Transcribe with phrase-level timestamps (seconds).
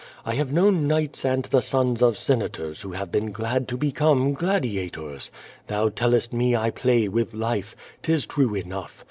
[0.25, 4.33] I have known knights and the sons of senators who have been glad to become
[4.33, 5.29] gladiators.
[5.67, 7.75] Thou tellest me I play with life.
[8.01, 8.99] *Tis true enough.